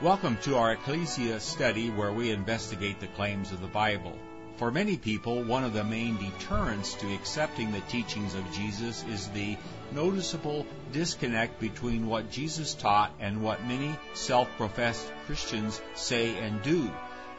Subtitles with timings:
[0.00, 4.16] Welcome to our Ecclesia study where we investigate the claims of the Bible.
[4.56, 9.26] For many people, one of the main deterrents to accepting the teachings of Jesus is
[9.30, 9.56] the
[9.90, 16.88] noticeable disconnect between what Jesus taught and what many self professed Christians say and do.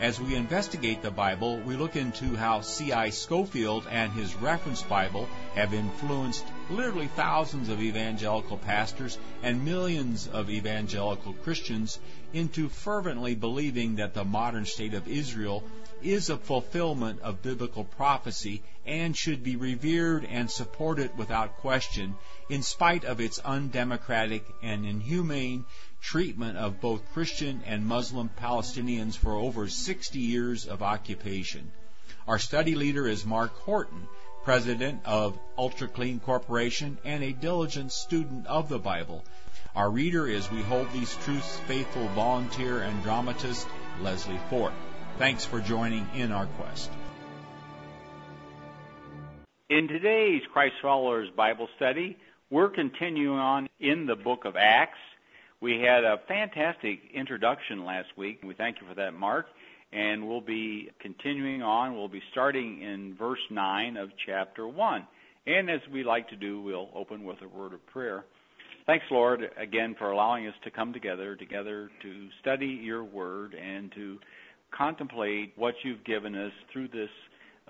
[0.01, 3.11] As we investigate the Bible, we look into how C.I.
[3.11, 10.49] Scofield and his reference Bible have influenced literally thousands of evangelical pastors and millions of
[10.49, 11.99] evangelical Christians
[12.33, 15.63] into fervently believing that the modern state of Israel
[16.03, 22.15] is a fulfillment of biblical prophecy and should be revered and supported without question
[22.49, 25.65] in spite of its undemocratic and inhumane
[26.01, 31.71] treatment of both Christian and Muslim Palestinians for over 60 years of occupation.
[32.27, 34.07] Our study leader is Mark Horton,
[34.49, 39.23] president of Ultra Clean Corporation and a diligent student of the Bible.
[39.75, 43.67] Our reader is We Hold These Truths faithful volunteer and dramatist
[44.01, 44.73] Leslie Fort.
[45.19, 46.89] Thanks for joining in our quest.
[49.69, 52.17] In today's Christ Followers Bible study,
[52.49, 54.97] we're continuing on in the book of Acts.
[55.61, 58.41] We had a fantastic introduction last week.
[58.43, 59.45] We thank you for that, Mark.
[59.91, 61.95] And we'll be continuing on.
[61.95, 65.07] We'll be starting in verse 9 of chapter 1.
[65.47, 68.25] And as we like to do, we'll open with a word of prayer.
[68.85, 73.91] Thanks, Lord, again for allowing us to come together, together to study your word and
[73.93, 74.17] to
[74.75, 77.09] contemplate what you've given us through this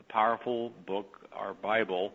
[0.09, 2.11] powerful book, our Bible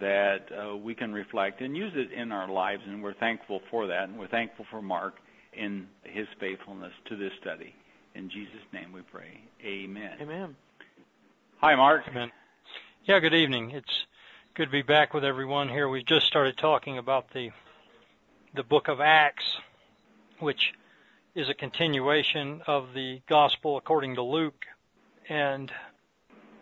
[0.00, 3.86] that uh, we can reflect and use it in our lives, and we're thankful for
[3.86, 5.14] that, and we're thankful for Mark
[5.56, 7.74] in his faithfulness to this study.
[8.14, 9.40] In Jesus' name we pray.
[9.64, 10.12] Amen.
[10.20, 10.56] Amen.
[11.60, 12.04] Hi, Mark.
[12.08, 12.30] Amen.
[13.04, 13.72] Yeah, good evening.
[13.72, 14.06] It's
[14.54, 15.88] good to be back with everyone here.
[15.88, 17.50] We just started talking about the
[18.54, 19.56] the book of Acts,
[20.38, 20.74] which
[21.34, 24.64] is a continuation of the gospel according to Luke.
[25.28, 25.72] And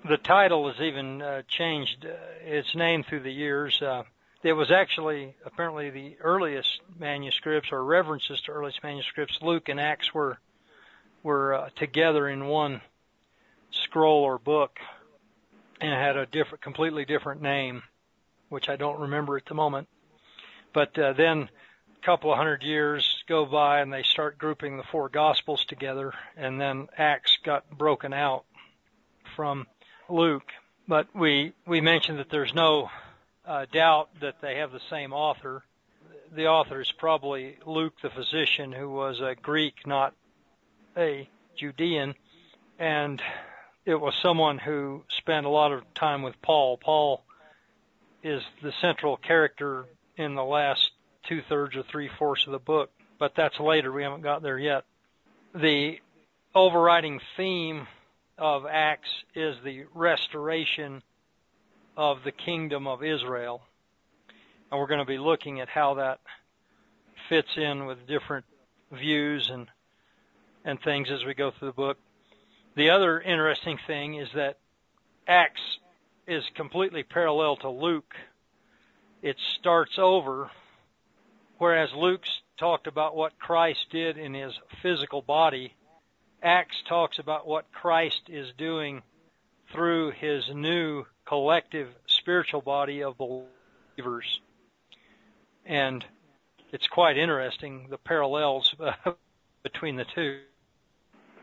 [0.09, 3.83] the title has even uh, changed uh, its name through the years.
[3.83, 4.05] Uh,
[4.43, 9.39] it was actually apparently the earliest manuscripts or references to earliest manuscripts.
[9.43, 10.39] Luke and Acts were
[11.23, 12.81] were uh, together in one
[13.71, 14.79] scroll or book,
[15.81, 17.83] and had a different, completely different name,
[18.49, 19.89] which I don't remember at the moment.
[20.73, 21.49] But uh, then
[22.01, 26.13] a couple of hundred years go by, and they start grouping the four Gospels together,
[26.37, 28.45] and then Acts got broken out
[29.37, 29.67] from
[30.09, 30.51] Luke,
[30.87, 32.91] but we we mentioned that there's no
[33.47, 35.63] uh, doubt that they have the same author.
[36.35, 40.15] The author is probably Luke the physician, who was a Greek, not
[40.97, 42.15] a Judean,
[42.79, 43.23] and
[43.85, 46.77] it was someone who spent a lot of time with Paul.
[46.77, 47.23] Paul
[48.23, 49.87] is the central character
[50.17, 50.91] in the last
[51.29, 53.93] two thirds or three fourths of the book, but that's later.
[53.93, 54.85] We haven't got there yet.
[55.55, 55.99] The
[56.55, 57.87] overriding theme
[58.39, 61.03] of Acts is the restoration
[61.97, 63.63] of the kingdom of Israel.
[64.71, 66.21] And we're going to be looking at how that
[67.29, 68.47] fits in with different
[68.91, 69.69] views and
[70.65, 71.99] and things as we go through the book.
[72.77, 74.59] The other interesting thing is that
[75.27, 75.61] Acts
[76.27, 78.15] is completely parallel to Luke.
[79.23, 80.51] It starts over,
[81.59, 84.53] whereas Luke's talked about what Christ did in his
[84.83, 85.75] physical body
[86.43, 89.03] Acts talks about what Christ is doing
[89.73, 94.41] through his new collective spiritual body of believers.
[95.65, 96.05] And
[96.73, 98.75] it's quite interesting the parallels
[99.63, 100.41] between the two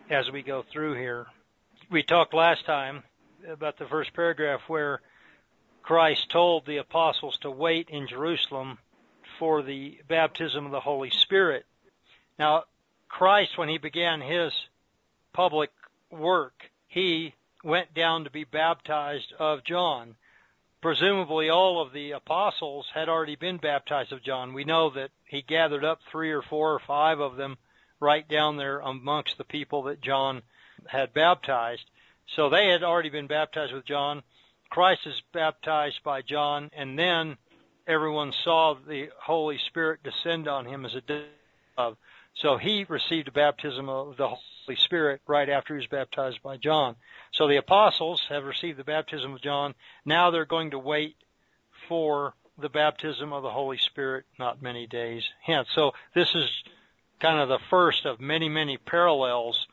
[0.09, 1.27] as we go through here.
[1.91, 3.03] We talked last time
[3.47, 5.01] about the first paragraph where
[5.83, 8.79] Christ told the apostles to wait in Jerusalem
[9.37, 11.65] for the baptism of the Holy Spirit.
[12.37, 12.63] Now,
[13.07, 14.51] Christ, when he began his
[15.33, 15.71] public
[16.11, 20.15] work, he went down to be baptized of John.
[20.81, 24.53] Presumably, all of the apostles had already been baptized of John.
[24.53, 27.57] We know that he gathered up three or four or five of them
[27.99, 30.41] right down there amongst the people that John
[30.87, 31.85] had baptized.
[32.35, 34.23] So they had already been baptized with John.
[34.69, 37.37] Christ is baptized by John, and then
[37.87, 41.97] everyone saw the Holy Spirit descend on him as a dove.
[42.35, 46.57] So he received a baptism of the Holy Spirit right after he was baptized by
[46.57, 46.95] John.
[47.31, 49.73] So the apostles have received the baptism of John.
[50.05, 51.15] Now they're going to wait
[51.87, 55.67] for the baptism of the Holy Spirit not many days hence.
[55.73, 56.49] So this is
[57.19, 59.67] kind of the first of many, many parallels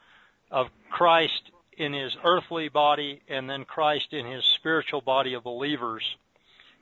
[0.50, 6.02] of Christ in his earthly body and then Christ in his spiritual body of believers.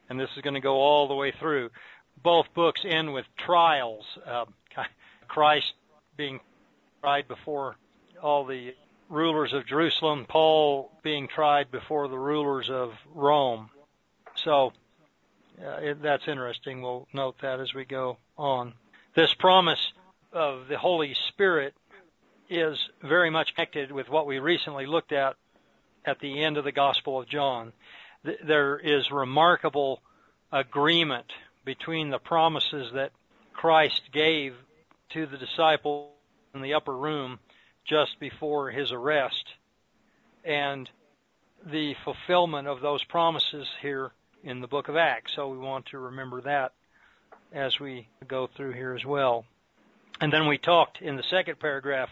[0.09, 1.71] And this is going to go all the way through.
[2.23, 4.05] Both books end with trials.
[4.27, 4.45] Uh,
[5.29, 5.73] Christ
[6.17, 6.41] being
[7.01, 7.77] tried before
[8.23, 8.75] all the
[9.09, 13.71] rulers of Jerusalem, Paul being tried before the rulers of Rome.
[14.37, 14.73] So
[15.63, 16.83] uh, it, that's interesting.
[16.83, 18.75] We'll note that as we go on.
[19.15, 19.93] This promise
[20.35, 21.75] of the Holy Spirit
[22.51, 25.37] is very much connected with what we recently looked at
[26.05, 27.73] at the end of the Gospel of John.
[28.45, 30.03] There is remarkable
[30.53, 31.33] agreement
[31.65, 33.13] between the promises that
[33.53, 34.55] Christ gave
[35.11, 36.11] to the disciples
[36.55, 37.39] in the upper room
[37.85, 39.45] just before his arrest
[40.45, 40.89] and
[41.65, 45.33] the fulfillment of those promises here in the book of Acts.
[45.35, 46.73] So we want to remember that
[47.53, 49.47] as we go through here as well.
[50.21, 52.11] And then we talked in the second paragraph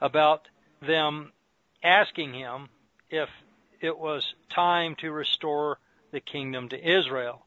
[0.00, 0.48] about
[0.80, 1.32] them
[1.82, 2.68] asking him
[3.10, 3.28] if
[3.80, 5.78] it was time to restore
[6.10, 7.44] the kingdom to Israel.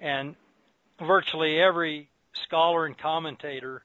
[0.00, 0.34] And
[1.00, 3.84] virtually every scholar and commentator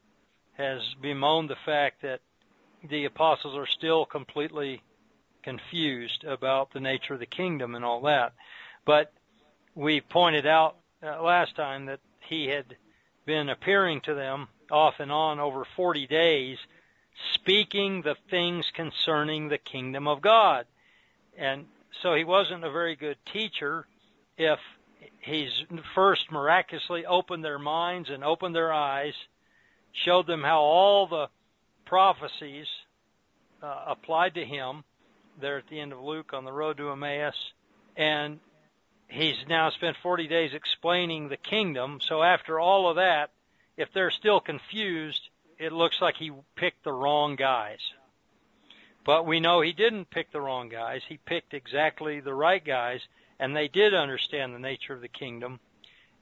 [0.54, 2.22] has bemoaned the fact that
[2.90, 4.82] the apostles are still completely
[5.44, 8.34] confused about the nature of the kingdom and all that.
[8.86, 9.14] But
[9.76, 12.78] we pointed out uh, last time that he had
[13.26, 16.58] been appearing to them off and on over 40 days,
[17.34, 20.66] speaking the things concerning the kingdom of God.
[21.38, 21.66] And
[22.02, 23.86] so he wasn't a very good teacher
[24.38, 24.60] if
[25.20, 25.52] he's
[25.94, 29.14] first miraculously opened their minds and opened their eyes,
[29.92, 31.28] showed them how all the
[31.86, 32.68] prophecies
[33.62, 34.84] uh, applied to him
[35.40, 37.36] there at the end of Luke on the road to Emmaus,
[37.96, 38.40] and
[39.08, 42.00] he's now spent 40 days explaining the kingdom.
[42.02, 43.32] So after all of that,
[43.78, 45.30] if they're still confused,
[45.60, 47.80] it looks like he picked the wrong guys.
[49.06, 51.02] But we know he didn't pick the wrong guys.
[51.08, 53.02] He picked exactly the right guys,
[53.40, 55.60] and they did understand the nature of the kingdom.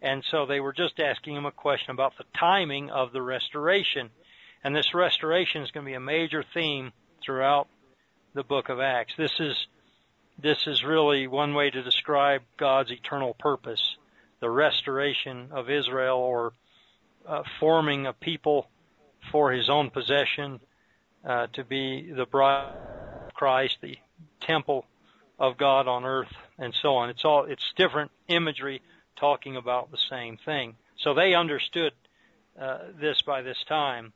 [0.02, 4.10] And so they were just asking him a question about the timing of the restoration.
[4.64, 6.92] And this restoration is going to be a major theme
[7.24, 7.68] throughout
[8.34, 9.14] the book of Acts.
[9.18, 9.68] This is
[10.42, 13.98] this is really one way to describe God's eternal purpose,
[14.42, 16.54] the restoration of Israel or
[17.28, 18.70] uh, forming a people
[19.32, 20.60] for his own possession
[21.26, 22.74] uh, to be the bride
[23.28, 23.98] of Christ, the
[24.42, 24.86] temple
[25.40, 27.10] of God on earth, and so on.
[27.10, 28.82] It's all it's different imagery
[29.16, 30.76] talking about the same thing.
[30.98, 31.94] So they understood
[32.60, 34.14] uh, this by this time,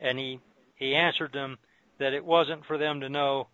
[0.00, 0.40] and he
[0.76, 1.58] he answered them
[1.98, 3.48] that it wasn't for them to know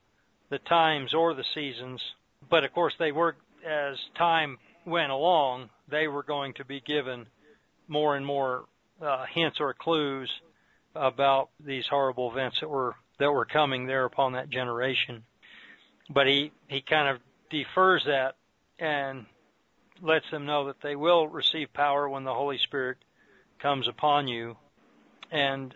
[0.51, 2.03] the times or the seasons,
[2.49, 3.37] but of course they were
[3.67, 7.27] as time went along, they were going to be given
[7.89, 8.65] more and more
[9.05, 10.31] uh, hints or clues
[10.95, 15.25] about these horrible events that were that were coming there upon that generation.
[16.11, 17.21] But he he kind of
[17.51, 18.37] defers that
[18.79, 19.27] and
[20.03, 22.99] lets them know that they will receive power when the Holy Spirit
[23.59, 24.57] comes upon you.
[25.31, 25.75] And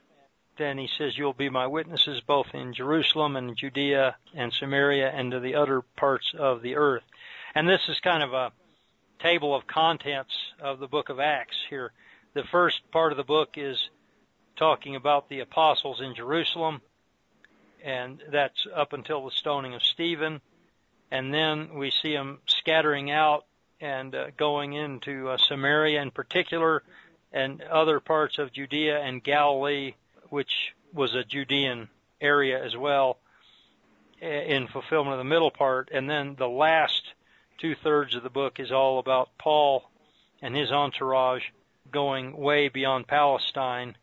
[0.59, 5.31] then he says, You'll be my witnesses both in Jerusalem and Judea and Samaria and
[5.33, 7.05] to the other parts of the earth.
[7.55, 8.53] And this is kind of a
[9.21, 11.93] table of contents of the book of Acts here.
[12.35, 13.89] The first part of the book is
[14.57, 16.81] talking about the apostles in Jerusalem,
[17.83, 20.41] and that's up until the stoning of Stephen.
[21.11, 23.47] And then we see them scattering out
[23.81, 26.83] and uh, going into uh, Samaria in particular
[27.33, 29.95] and other parts of Judea and Galilee
[30.31, 31.89] which was a Judean
[32.21, 33.19] area as well,
[34.21, 35.91] in fulfillment of the middle part.
[35.93, 37.03] And then the last
[37.59, 39.89] two thirds of the book is all about Paul
[40.43, 41.45] and his entourage
[41.93, 43.97] going way beyond Palestine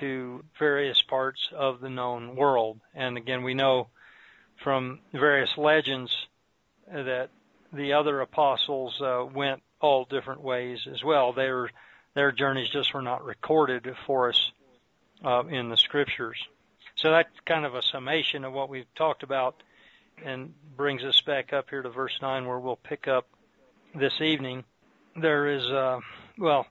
[0.00, 2.80] to various parts of the known world.
[2.94, 3.88] And again, we know
[4.62, 6.14] from various legends
[6.92, 7.30] that
[7.72, 11.32] the other apostles uh, went all different ways as well.
[11.32, 11.70] Their
[12.14, 14.50] their journeys just were not recorded for us
[15.24, 16.42] uh, in the scriptures.
[16.96, 19.62] So that's kind of a summation of what we've talked about
[20.24, 23.28] and brings us back up here to verse 9 where we'll pick up
[23.94, 24.64] this evening.
[25.14, 26.00] There is, uh,
[26.38, 26.66] well,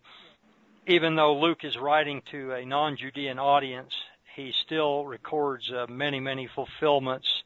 [0.87, 3.93] even though Luke is writing to a non-Judean audience,
[4.35, 7.43] he still records uh, many, many fulfillments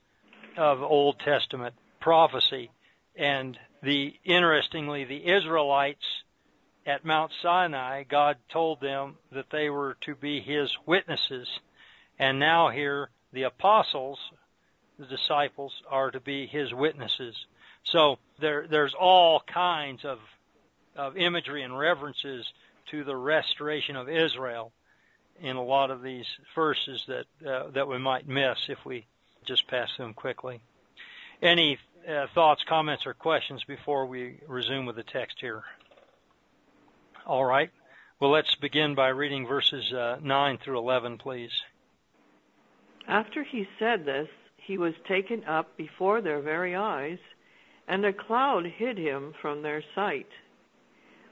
[0.57, 2.71] of Old Testament prophecy.
[3.15, 6.05] And the, interestingly, the Israelites
[6.85, 11.47] at Mount Sinai, God told them that they were to be His witnesses.
[12.17, 14.19] And now here, the apostles,
[14.97, 17.35] the disciples, are to be His witnesses.
[17.83, 20.19] So there, there's all kinds of,
[20.95, 22.45] of imagery and references
[22.91, 24.71] to the restoration of Israel
[25.41, 29.05] in a lot of these verses that, uh, that we might miss if we
[29.45, 30.59] just pass them quickly.
[31.41, 31.77] Any
[32.07, 35.63] uh, thoughts, comments, or questions before we resume with the text here?
[37.25, 37.69] All right.
[38.19, 41.51] Well, let's begin by reading verses uh, 9 through 11, please.
[43.07, 44.27] After he said this,
[44.57, 47.17] he was taken up before their very eyes,
[47.87, 50.27] and a cloud hid him from their sight.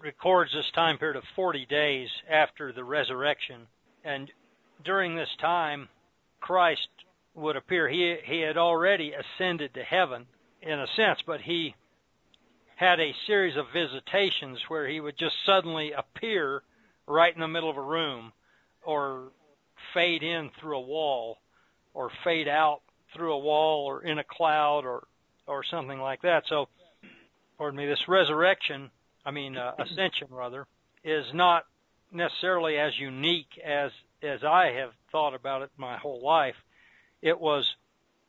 [0.00, 3.66] records this time period of 40 days after the resurrection,
[4.04, 4.30] and
[4.84, 5.88] during this time,
[6.40, 6.88] Christ
[7.34, 7.88] would appear.
[7.88, 10.26] He he had already ascended to heaven
[10.62, 11.74] in a sense, but he
[12.76, 16.62] had a series of visitations where he would just suddenly appear
[17.06, 18.32] right in the middle of a room
[18.84, 19.32] or
[19.94, 21.38] fade in through a wall
[21.94, 22.80] or fade out
[23.14, 25.06] through a wall or in a cloud or
[25.46, 26.44] or something like that.
[26.48, 26.68] So,
[27.56, 28.90] pardon me, this resurrection,
[29.28, 30.66] I mean uh, ascension rather,
[31.04, 31.64] is not
[32.10, 33.90] necessarily as unique as
[34.22, 36.56] as I have thought about it my whole life.
[37.22, 37.64] It was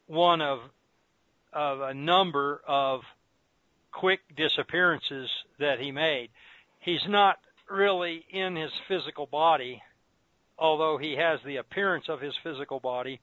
[0.07, 0.59] one of
[1.53, 3.01] of a number of
[3.91, 5.29] quick disappearances
[5.59, 6.29] that he made.
[6.79, 7.39] He's not
[7.69, 9.81] really in his physical body
[10.59, 13.19] although he has the appearance of his physical body,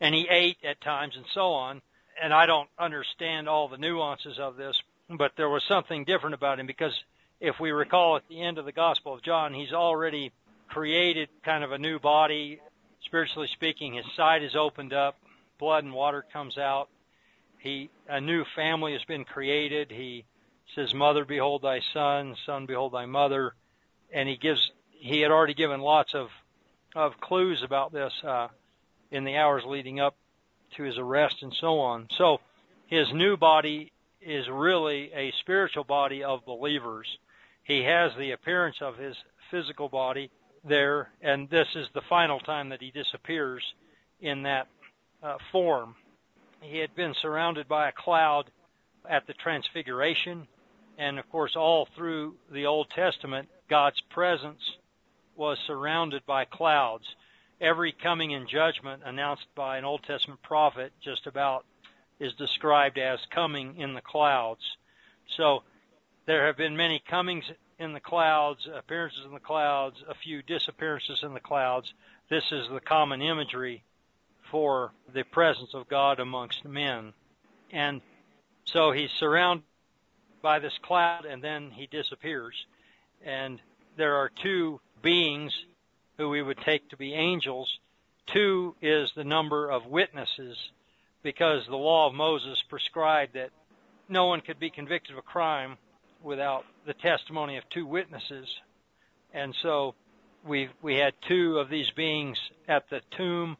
[0.00, 1.82] and he ate at times and so on.
[2.22, 4.80] And I don't understand all the nuances of this,
[5.16, 6.92] but there was something different about him because
[7.40, 10.32] if we recall at the end of the Gospel of John, he's already
[10.68, 12.60] created kind of a new body,
[13.04, 13.94] spiritually speaking.
[13.94, 15.16] His side is opened up,
[15.58, 16.88] blood and water comes out.
[17.58, 19.90] He a new family has been created.
[19.90, 20.24] He
[20.74, 23.54] says, "Mother, behold thy son; son, behold thy mother,"
[24.12, 24.72] and he gives.
[24.90, 26.30] He had already given lots of
[26.94, 28.48] of clues about this uh,
[29.10, 30.16] in the hours leading up
[30.76, 32.08] to his arrest and so on.
[32.16, 32.40] So
[32.86, 33.92] his new body
[34.24, 37.06] is really a spiritual body of believers.
[37.64, 39.16] He has the appearance of his
[39.50, 40.30] physical body
[40.64, 43.62] there, and this is the final time that he disappears
[44.20, 44.68] in that
[45.22, 45.94] uh, form.
[46.60, 48.50] He had been surrounded by a cloud
[49.08, 50.46] at the Transfiguration,
[50.98, 54.62] and of course, all through the Old Testament, God's presence
[55.36, 57.04] was surrounded by clouds.
[57.60, 61.64] Every coming in judgment announced by an Old Testament prophet just about
[62.20, 64.62] is described as coming in the clouds.
[65.36, 65.62] So
[66.26, 67.44] there have been many comings
[67.78, 71.92] in the clouds, appearances in the clouds, a few disappearances in the clouds.
[72.30, 73.82] This is the common imagery
[74.50, 77.12] for the presence of God amongst men.
[77.72, 78.00] And
[78.64, 79.64] so he's surrounded
[80.42, 82.54] by this cloud and then he disappears.
[83.24, 83.60] And
[83.96, 85.52] there are two beings
[86.18, 87.78] who we would take to be angels.
[88.26, 90.56] Two is the number of witnesses
[91.22, 93.50] because the law of Moses prescribed that
[94.08, 95.76] no one could be convicted of a crime
[96.22, 98.48] without the testimony of two witnesses.
[99.32, 99.94] And so
[100.46, 102.38] we we had two of these beings
[102.68, 103.56] at the tomb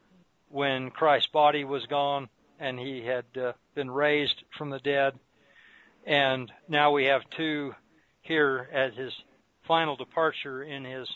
[0.50, 2.28] when Christ's body was gone
[2.59, 5.14] and he had uh, been raised from the dead.
[6.04, 7.75] And now we have two
[8.23, 9.12] here at his
[9.66, 11.09] final departure in his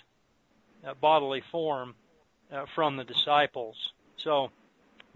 [0.87, 1.95] uh, bodily form
[2.53, 3.77] uh, from the disciples.
[4.19, 4.51] So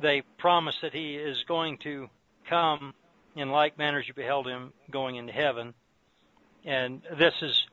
[0.00, 2.08] they promise that he is going to
[2.48, 2.94] come
[3.36, 5.74] in like manner as you beheld him going into heaven.
[6.64, 7.66] And this is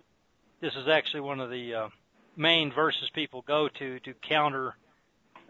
[0.62, 1.90] this is actually one of the uh,
[2.36, 4.76] main verses people go to to counter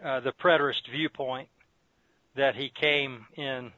[0.04, 1.48] uh, the preterist viewpoint
[2.36, 3.72] that he came in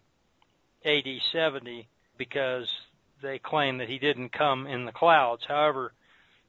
[0.84, 2.70] AD 70 because
[3.22, 5.44] they claim that he didn't come in the clouds.
[5.46, 5.92] However,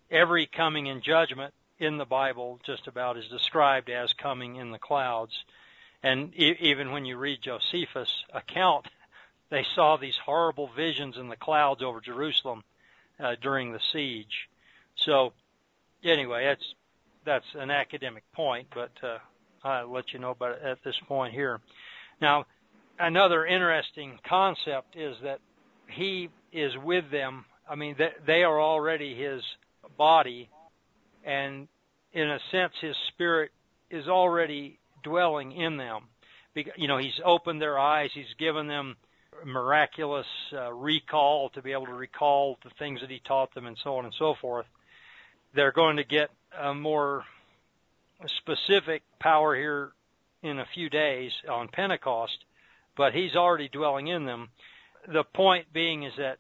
[0.10, 4.79] every coming in judgment in the Bible just about is described as coming in the
[4.79, 5.43] clouds.
[6.03, 8.88] And e- even when you read Josephus' account,
[9.50, 12.63] they saw these horrible visions in the clouds over Jerusalem
[13.20, 14.50] uh, during the siege.
[14.96, 15.34] So,
[16.03, 16.75] anyway, that's
[17.24, 19.20] that's an academic point, but uh,
[19.63, 21.60] I'll let you know about it at this point here.
[22.20, 22.46] Now,
[22.98, 25.39] another interesting concept is that
[25.88, 27.46] he is with them.
[27.70, 29.43] I mean, they are already his
[29.98, 30.50] body
[31.24, 31.67] and
[32.13, 33.51] in a sense, his spirit
[33.89, 36.03] is already dwelling in them.
[36.75, 38.98] You know, he's opened their eyes, he's given them
[39.46, 43.77] miraculous uh, recall to be able to recall the things that he taught them, and
[43.81, 44.65] so on and so forth.
[45.53, 47.24] They're going to get a more
[48.27, 49.91] specific power here
[50.43, 52.43] in a few days on Pentecost,
[52.98, 54.50] but he's already dwelling in them.
[55.08, 56.38] The point being is that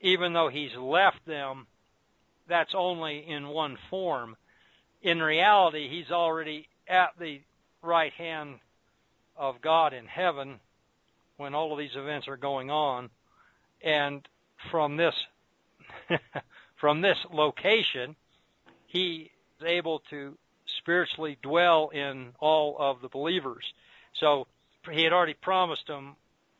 [0.00, 1.66] even though he's left them
[2.50, 4.36] that's only in one form.
[5.00, 7.40] In reality, he's already at the
[7.82, 8.58] right hand
[9.36, 10.60] of God in heaven
[11.36, 13.10] when all of these events are going on.
[13.82, 14.26] And
[14.70, 15.14] from this
[16.80, 18.16] from this location,
[18.86, 20.36] he is able to
[20.78, 23.64] spiritually dwell in all of the believers.
[24.14, 24.46] So
[24.90, 26.16] he had already promised them,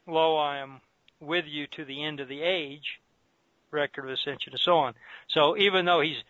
[0.07, 0.81] Lo, I am
[1.21, 3.01] with you to the end of the age,
[3.71, 4.95] record of ascension and so on.
[5.29, 6.23] So even though he's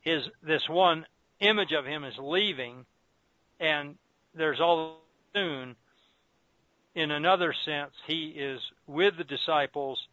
[0.00, 1.06] his this one
[1.40, 2.84] image of him is leaving
[3.60, 3.96] and
[4.34, 5.00] there's all
[5.34, 5.76] soon
[6.94, 10.06] in another sense he is with the disciples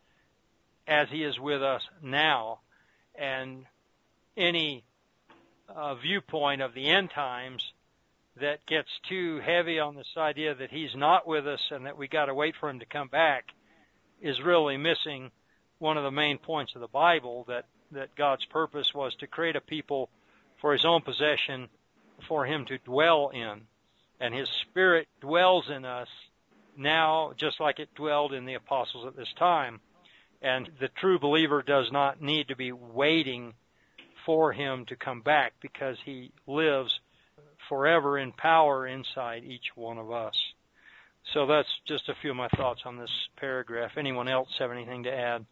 [0.87, 2.59] as he is with us now.
[3.15, 3.65] And
[4.37, 4.83] any
[5.67, 7.73] uh, viewpoint of the end times
[8.39, 12.07] that gets too heavy on this idea that he's not with us and that we
[12.07, 13.45] got to wait for him to come back
[14.21, 15.31] is really missing
[15.79, 19.55] one of the main points of the Bible that that God's purpose was to create
[19.55, 20.09] a people
[20.61, 21.69] for his own possession
[22.27, 23.61] for him to dwell in
[24.19, 26.07] and his spirit dwells in us
[26.77, 29.79] now just like it dwelled in the apostles at this time
[30.41, 33.53] and the true believer does not need to be waiting
[34.25, 36.99] for him to come back because he lives
[37.67, 40.35] forever in power inside each one of us.
[41.33, 43.91] So that's just a few of my thoughts on this paragraph.
[43.97, 45.45] Anyone else have anything to add?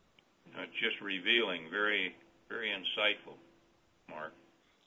[0.56, 2.16] Uh, just revealing, very,
[2.50, 3.36] very insightful,
[4.10, 4.34] Mark.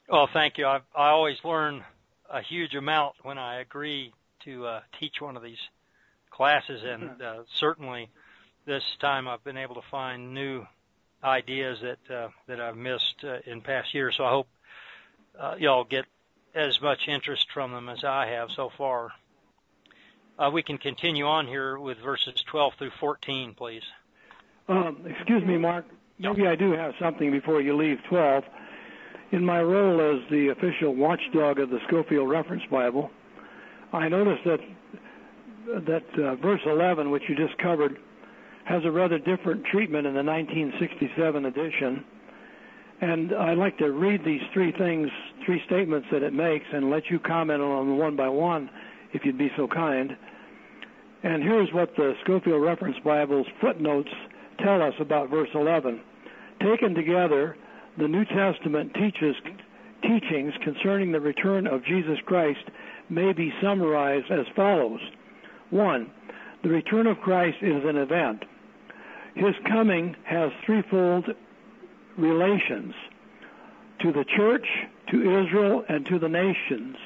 [0.09, 0.65] Well, thank you.
[0.65, 1.83] I, I always learn
[2.31, 4.13] a huge amount when I agree
[4.45, 5.59] to uh, teach one of these
[6.29, 8.09] classes, and uh, certainly
[8.65, 10.65] this time I've been able to find new
[11.23, 14.15] ideas that uh, that I've missed uh, in past years.
[14.17, 14.47] So I hope
[15.39, 16.05] uh, y'all get
[16.55, 19.11] as much interest from them as I have so far.
[20.39, 23.83] Uh, we can continue on here with verses 12 through 14, please.
[24.67, 25.85] Um, excuse me, Mark.
[26.17, 28.43] Maybe I do have something before you leave 12.
[29.31, 33.09] In my role as the official watchdog of the Scofield Reference Bible,
[33.93, 34.59] I noticed that
[35.85, 37.97] that uh, verse 11, which you just covered,
[38.65, 42.03] has a rather different treatment in the 1967 edition.
[42.99, 45.09] And I'd like to read these three things,
[45.45, 48.69] three statements that it makes, and let you comment on them one by one,
[49.13, 50.15] if you'd be so kind.
[51.23, 54.09] And here's what the Scofield Reference Bible's footnotes
[54.59, 56.01] tell us about verse 11.
[56.59, 57.55] Taken together,
[57.97, 59.35] the New Testament teaches
[60.01, 62.63] teachings concerning the return of Jesus Christ
[63.09, 64.99] may be summarized as follows.
[65.69, 66.11] One,
[66.63, 68.43] the return of Christ is an event.
[69.35, 71.25] His coming has threefold
[72.17, 72.93] relations
[74.01, 74.65] to the church,
[75.11, 76.97] to Israel, and to the nations.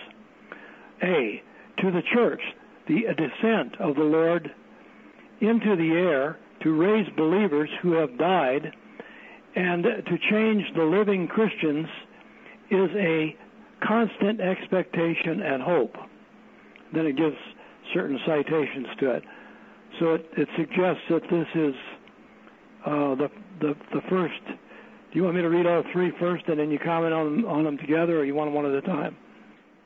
[1.03, 1.41] A.
[1.81, 2.41] To the church,
[2.87, 4.49] the descent of the Lord
[5.41, 8.73] into the air to raise believers who have died
[9.55, 11.87] and to change the living Christians
[12.69, 13.35] is a
[13.85, 15.95] constant expectation and hope.
[16.93, 17.35] Then it gives
[17.93, 19.23] certain citations to it.
[19.99, 21.73] So it, it suggests that this is
[22.85, 23.27] uh, the,
[23.61, 24.41] the the first.
[24.45, 27.63] Do you want me to read all three first, and then you comment on on
[27.63, 29.15] them together, or you want them one at a time?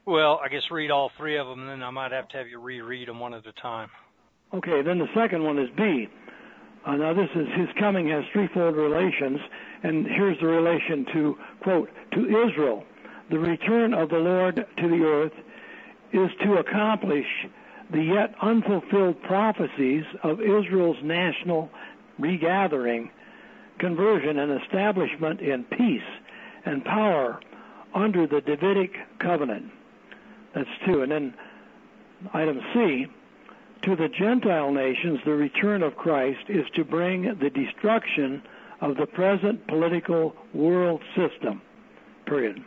[0.06, 2.48] Well, I guess read all three of them, and then I might have to have
[2.48, 3.90] you reread them one at a time.
[4.54, 4.82] Okay.
[4.84, 6.08] Then the second one is B.
[6.86, 9.40] Uh, now this is his coming has threefold relations,
[9.84, 12.84] and here's the relation to quote to Israel.
[13.30, 15.34] The return of the Lord to the earth
[16.12, 17.28] is to accomplish
[17.92, 21.70] the yet unfulfilled prophecies of Israel's national
[22.18, 23.12] regathering,
[23.80, 26.02] conversion, and establishment in peace
[26.66, 27.40] and power
[27.94, 29.72] under the Davidic covenant.
[30.54, 31.02] That's two.
[31.02, 31.34] And then
[32.34, 33.08] item C,
[33.84, 38.44] to the Gentile nations, the return of Christ is to bring the destruction
[38.82, 41.62] of the present political world system.
[42.26, 42.64] Period.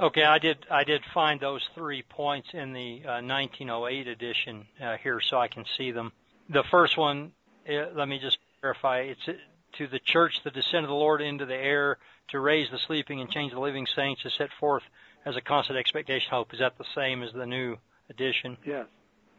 [0.00, 0.66] Okay, I did.
[0.70, 5.46] I did find those three points in the uh, 1908 edition uh, here, so I
[5.46, 6.12] can see them.
[6.48, 7.32] The first one,
[7.68, 9.00] uh, let me just verify.
[9.00, 9.34] It's uh,
[9.78, 11.98] to the church, the descent of the Lord into the air,
[12.30, 14.82] to raise the sleeping and change the living saints, to set forth
[15.24, 16.52] as a constant expectation hope.
[16.52, 17.76] Is that the same as the new
[18.10, 18.56] edition?
[18.66, 18.86] Yes.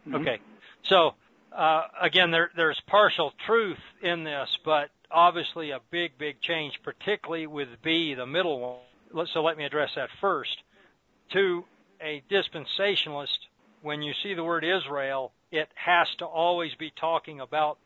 [0.07, 0.15] Mm-hmm.
[0.15, 0.39] Okay.
[0.83, 1.15] So
[1.51, 7.47] uh, again, there, there's partial truth in this, but obviously a big, big change, particularly
[7.47, 8.59] with B, the middle
[9.13, 9.27] one.
[9.27, 10.57] So let me address that first.
[11.31, 11.63] To
[12.01, 13.37] a dispensationalist,
[13.81, 17.77] when you see the word Israel, it has to always be talking about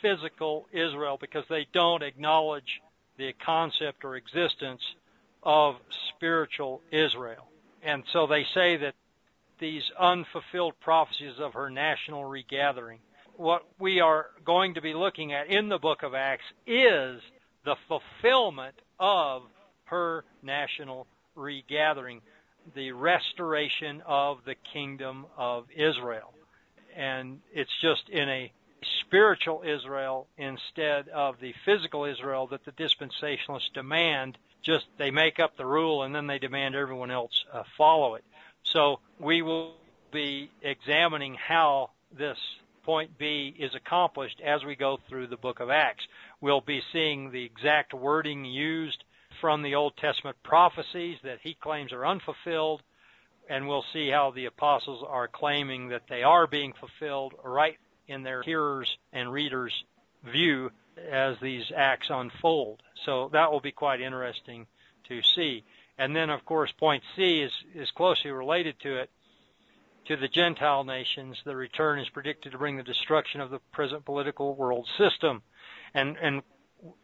[0.00, 2.80] physical Israel because they don't acknowledge
[3.18, 4.80] the concept or existence
[5.42, 5.76] of
[6.16, 7.46] spiritual Israel.
[7.82, 8.94] And so they say that
[9.62, 12.98] these unfulfilled prophecies of her national regathering.
[13.36, 17.22] What we are going to be looking at in the book of Acts is
[17.64, 19.42] the fulfillment of
[19.84, 22.20] her national regathering.
[22.74, 26.32] the restoration of the kingdom of Israel.
[26.96, 28.52] And it's just in a
[29.06, 34.38] spiritual Israel instead of the physical Israel that the dispensationalists demand.
[34.62, 38.24] Just they make up the rule and then they demand everyone else uh, follow it.
[38.72, 39.74] So we will
[40.12, 42.38] be examining how this
[42.84, 46.04] point B is accomplished as we go through the book of Acts.
[46.40, 49.04] We'll be seeing the exact wording used
[49.40, 52.82] from the Old Testament prophecies that he claims are unfulfilled,
[53.48, 58.22] and we'll see how the apostles are claiming that they are being fulfilled right in
[58.22, 59.84] their hearers and readers'
[60.24, 60.70] view
[61.10, 62.82] as these acts unfold.
[63.04, 64.66] So that will be quite interesting
[65.08, 65.64] to see.
[65.98, 69.10] And then, of course, point C is, is closely related to it.
[70.06, 74.04] To the Gentile nations, the return is predicted to bring the destruction of the present
[74.04, 75.42] political world system.
[75.94, 76.42] And, and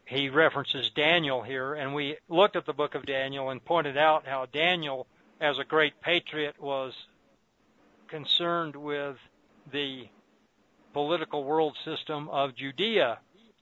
[0.05, 4.27] he references Daniel here, and we looked at the book of Daniel and pointed out
[4.27, 5.07] how Daniel,
[5.39, 6.93] as a great patriot, was
[8.07, 9.15] concerned with
[9.71, 10.09] the
[10.91, 13.19] political world system of Judea,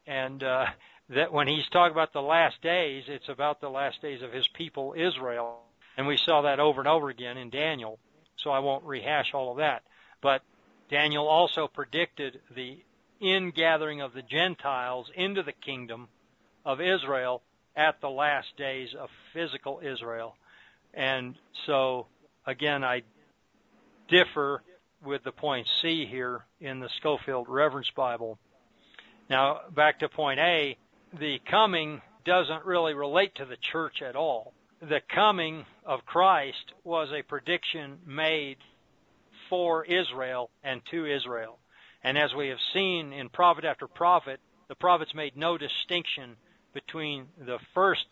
[0.07, 0.65] and uh,
[1.09, 4.47] that when he's talking about the last days, it's about the last days of his
[4.47, 5.59] people Israel,
[5.97, 7.99] and we saw that over and over again in Daniel.
[8.37, 9.83] So I won't rehash all of that,
[10.21, 10.41] but
[10.89, 12.77] Daniel also predicted the
[13.19, 16.07] ingathering of the Gentiles into the kingdom
[16.65, 17.41] of Israel
[17.75, 20.35] at the last days of physical Israel.
[20.93, 22.07] And so,
[22.45, 23.03] again, I
[24.07, 24.61] differ
[25.03, 28.37] with the point C here in the Scofield Reference Bible.
[29.29, 30.77] Now, back to point A,
[31.19, 34.53] the coming doesn't really relate to the church at all.
[34.81, 38.57] The coming of Christ was a prediction made
[39.49, 41.57] for Israel and to Israel.
[42.03, 46.35] And as we have seen in prophet after prophet, the prophets made no distinction
[46.73, 48.05] between the first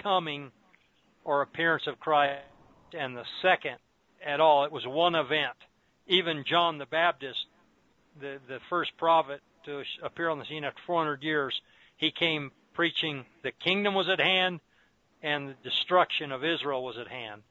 [0.00, 0.52] coming
[1.24, 2.42] or appearance of Christ
[2.96, 3.76] and the second
[4.24, 4.64] at all.
[4.64, 5.56] It was one event.
[6.06, 7.46] Even John the Baptist,
[8.20, 11.58] the, the first prophet to appear on the scene after 400 years,
[12.02, 14.58] he came preaching the kingdom was at hand
[15.22, 17.42] and the destruction of Israel was at hand.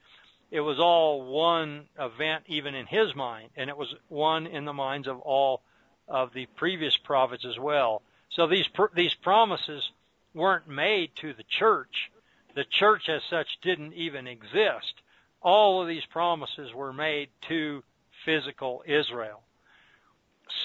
[0.51, 4.73] It was all one event, even in his mind, and it was one in the
[4.73, 5.61] minds of all
[6.05, 8.01] of the previous prophets as well.
[8.29, 9.89] So these these promises
[10.33, 12.11] weren't made to the church.
[12.53, 14.95] The church as such didn't even exist.
[15.41, 17.83] All of these promises were made to
[18.25, 19.43] physical Israel.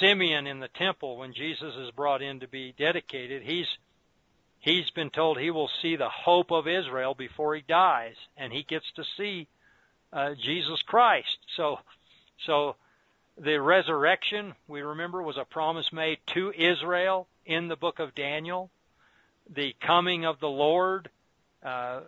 [0.01, 3.67] Simeon in the temple, when Jesus is brought in to be dedicated, he's
[4.61, 8.63] he's been told he will see the hope of Israel before he dies, and he
[8.63, 9.49] gets to see
[10.13, 11.39] uh, Jesus Christ.
[11.57, 11.79] So,
[12.47, 12.77] so
[13.39, 18.71] the resurrection, we remember, was a promise made to Israel in the book of Daniel.
[19.55, 21.09] The coming of the Lord,
[21.63, 22.01] uh,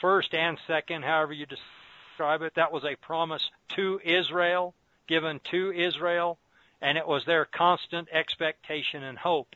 [0.00, 4.74] first and second, however you describe it, that was a promise to Israel,
[5.06, 6.38] given to Israel,
[6.80, 9.54] and it was their constant expectation and hope.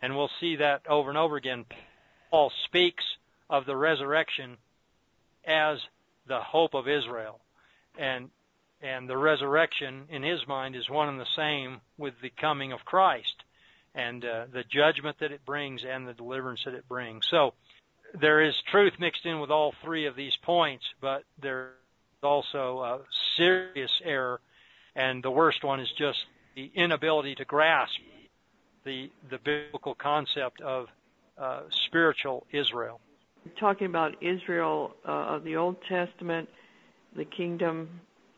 [0.00, 1.64] And we'll see that over and over again.
[2.30, 3.04] Paul speaks
[3.48, 4.56] of the resurrection
[5.44, 5.78] as
[6.26, 7.40] the hope of Israel.
[7.98, 8.30] And
[8.82, 12.84] and the resurrection in his mind is one and the same with the coming of
[12.84, 13.44] Christ
[13.94, 17.26] and uh, the judgment that it brings and the deliverance that it brings.
[17.30, 17.54] So
[18.18, 21.70] there is truth mixed in with all three of these points, but there's
[22.22, 23.00] also a
[23.36, 24.40] serious error,
[24.96, 26.18] and the worst one is just
[26.54, 27.98] the inability to grasp
[28.84, 30.88] the the biblical concept of
[31.38, 33.00] uh, spiritual Israel.
[33.58, 36.48] Talking about Israel uh, of the Old Testament,
[37.16, 37.88] the kingdom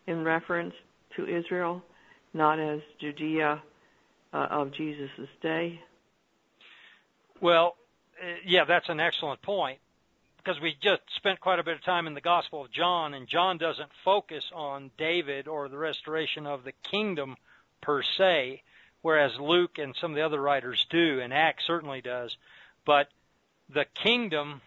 [0.07, 0.75] in reference
[1.17, 1.83] to Israel,
[2.33, 3.63] not as Judea
[4.33, 5.81] uh, of Jesus' day?
[7.41, 7.77] Well,
[8.23, 9.79] uh, yeah, that's an excellent point
[10.37, 13.27] because we just spent quite a bit of time in the Gospel of John, and
[13.27, 17.37] John doesn't focus on David or the restoration of the kingdom
[17.85, 18.63] per se,
[19.03, 22.35] whereas Luke and some of the other writers do, and Acts certainly does.
[22.87, 23.09] But
[23.69, 24.63] the kingdom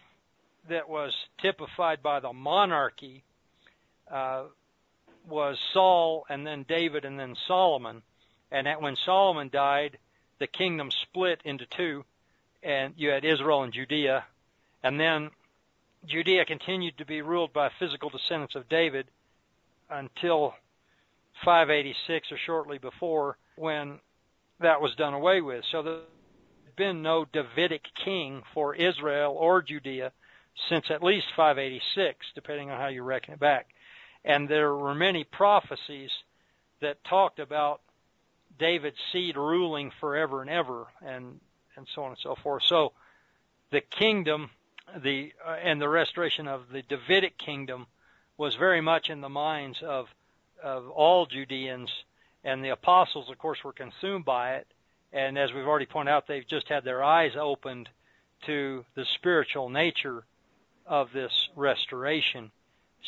[0.68, 3.24] that was typified by the monarchy
[4.10, 4.44] uh,
[5.28, 8.02] was Saul and then David and then Solomon.
[8.52, 9.98] And that when Solomon died,
[10.38, 12.04] the kingdom split into two,
[12.62, 14.24] and you had Israel and Judea.
[14.82, 15.30] And then
[16.06, 19.08] Judea continued to be ruled by physical descendants of David
[19.90, 20.54] until
[21.44, 23.98] 586 or shortly before when
[24.60, 25.64] that was done away with.
[25.70, 26.02] So there's
[26.76, 30.12] been no Davidic king for Israel or Judea
[30.68, 33.68] since at least 586, depending on how you reckon it back.
[34.24, 36.10] And there were many prophecies
[36.80, 37.80] that talked about
[38.58, 41.40] David's seed ruling forever and ever, and
[41.76, 42.64] and so on and so forth.
[42.64, 42.92] So
[43.70, 44.50] the kingdom,
[44.96, 47.86] the uh, and the restoration of the Davidic kingdom
[48.36, 50.06] was very much in the minds of
[50.62, 51.90] of all Judeans,
[52.44, 54.66] and the apostles, of course, were consumed by it.
[55.12, 57.88] And as we've already pointed out, they've just had their eyes opened
[58.46, 60.24] to the spiritual nature
[60.86, 62.50] of this restoration.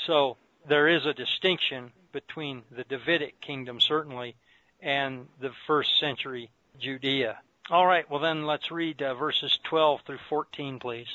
[0.06, 0.36] So
[0.68, 4.36] there is a distinction between the Davidic kingdom, certainly,
[4.80, 7.38] and the first century Judea.
[7.70, 11.06] All right, well then let's read uh, verses 12 through 14, please.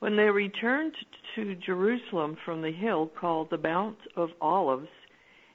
[0.00, 0.94] When they returned
[1.34, 4.88] to Jerusalem from the hill called the Mount of Olives,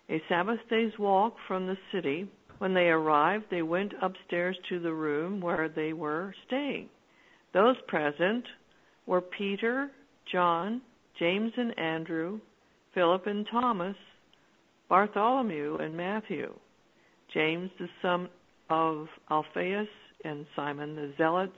[0.10, 4.94] a Sabbath day's walk from the city, when they arrived, they went upstairs to the
[4.94, 6.90] room where they were staying.
[7.54, 8.44] Those present
[9.06, 9.92] were Peter,
[10.32, 10.82] John,
[11.18, 12.40] James and Andrew,
[12.94, 13.96] Philip and Thomas,
[14.90, 16.54] Bartholomew and Matthew,
[17.34, 18.30] James the son
[18.70, 19.88] of Alphaeus
[20.26, 21.54] and Simon the Zealot,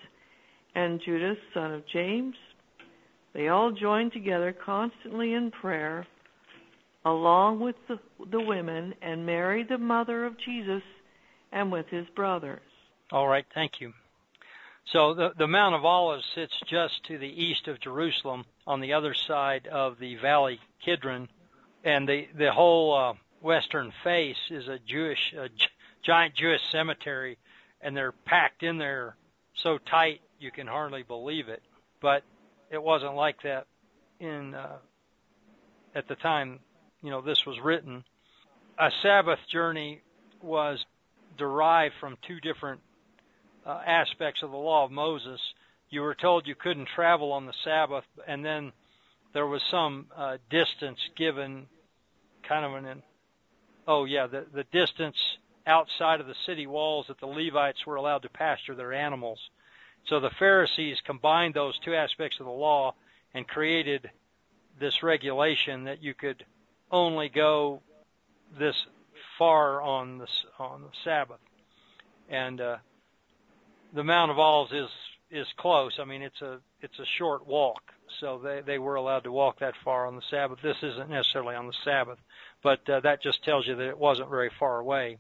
[0.76, 2.36] and Judas son of James.
[3.34, 6.06] They all joined together constantly in prayer,
[7.06, 10.84] along with the, the women and Mary the mother of Jesus,
[11.52, 12.62] and with his brothers.
[13.12, 13.94] All right, thank you.
[14.86, 18.94] So the, the Mount of Olives sits just to the east of Jerusalem on the
[18.94, 21.30] other side of the Valley Kidron.
[21.84, 25.34] And the, the whole uh, western face is a Jewish,
[26.04, 27.38] giant Jewish cemetery,
[27.82, 29.16] and they're packed in there
[29.56, 31.62] so tight you can hardly believe it.
[32.02, 32.24] But
[32.72, 33.68] it wasn't like that
[34.20, 34.78] in uh,
[35.96, 36.60] at the time,
[37.02, 38.04] you know, this was written.
[38.78, 40.02] A Sabbath journey
[40.42, 40.84] was
[41.38, 42.82] derived from two different
[43.66, 45.40] uh, aspects of the law of Moses.
[45.90, 48.72] You were told you couldn't travel on the Sabbath, and then
[49.34, 51.68] there was some uh, distance given,
[52.48, 53.04] kind of an,
[53.88, 55.18] oh yeah, the the distance
[55.66, 59.40] outside of the city walls that the Levites were allowed to pasture their animals.
[60.08, 62.96] So the Pharisees combined those two aspects of the law
[63.34, 64.10] and created
[64.80, 66.44] this regulation that you could
[66.92, 67.82] only go
[68.60, 68.76] this
[69.38, 70.28] far on the
[70.60, 71.40] on the Sabbath,
[72.30, 72.78] and uh,
[73.94, 74.90] the Mount of Olives is
[75.32, 75.98] is close.
[76.00, 77.82] I mean, it's a it's a short walk,
[78.20, 80.60] so they they were allowed to walk that far on the Sabbath.
[80.62, 82.20] This isn't necessarily on the Sabbath,
[82.62, 85.18] but uh, that just tells you that it wasn't very far away,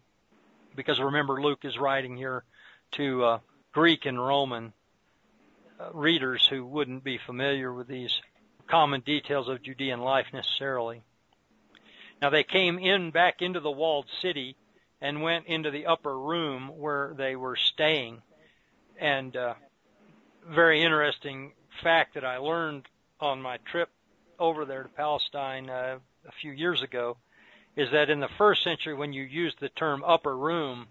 [0.75, 2.43] because remember Luke is writing here
[2.91, 3.39] to uh,
[3.71, 4.73] Greek and Roman
[5.79, 8.21] uh, readers who wouldn't be familiar with these
[8.67, 11.01] common details of Judean life necessarily.
[12.21, 14.55] Now they came in back into the walled city
[15.01, 18.21] and went into the upper room where they were staying
[19.01, 19.55] and uh,
[20.47, 22.88] very interesting fact that I learned
[23.19, 23.89] on my trip
[24.39, 27.17] over there to Palestine uh, a few years ago
[27.75, 30.88] is that in the first century, when you used the term upper room,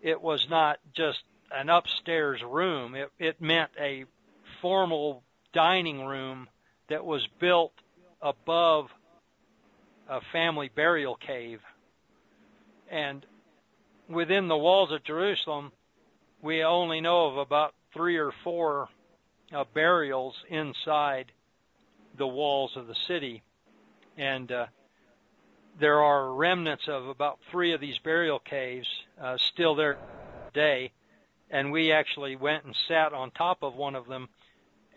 [0.00, 1.22] it was not just
[1.52, 2.94] an upstairs room.
[2.94, 4.04] It, it meant a
[4.62, 5.22] formal
[5.52, 6.48] dining room
[6.88, 7.72] that was built
[8.22, 8.86] above
[10.08, 11.60] a family burial cave.
[12.90, 13.24] And
[14.08, 15.72] within the walls of Jerusalem,
[16.42, 18.88] we only know of about three or four
[19.54, 21.32] uh, burials inside
[22.18, 23.42] the walls of the city.
[24.16, 24.66] And uh,
[25.80, 28.86] there are remnants of about three of these burial caves
[29.20, 29.98] uh, still there
[30.52, 30.92] today.
[31.50, 34.28] And we actually went and sat on top of one of them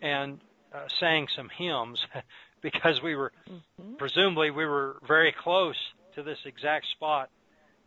[0.00, 0.40] and
[0.72, 2.04] uh, sang some hymns
[2.62, 3.94] because we were, mm-hmm.
[3.94, 5.76] presumably, we were very close
[6.14, 7.30] to this exact spot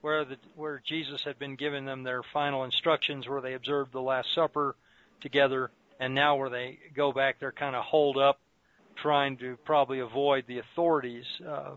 [0.02, 4.02] where the where Jesus had been giving them their final instructions, where they observed the
[4.02, 4.76] Last Supper
[5.22, 8.40] together, and now where they go back, they're kind of holed up,
[8.96, 11.72] trying to probably avoid the authorities uh,